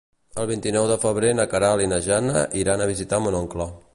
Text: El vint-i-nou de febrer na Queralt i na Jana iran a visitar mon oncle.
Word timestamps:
El 0.43 0.45
vint-i-nou 0.51 0.87
de 0.91 0.95
febrer 1.03 1.33
na 1.41 1.45
Queralt 1.51 1.85
i 1.85 1.91
na 1.93 2.01
Jana 2.07 2.43
iran 2.65 2.81
a 2.87 2.91
visitar 2.95 3.23
mon 3.27 3.41
oncle. 3.45 3.73